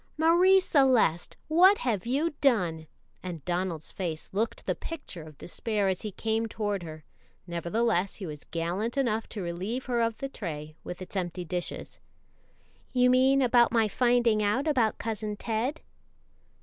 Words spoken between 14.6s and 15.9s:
about Cousin Ted?"